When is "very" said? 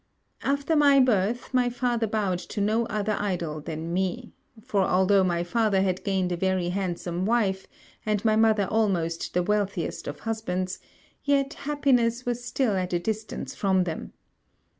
6.35-6.69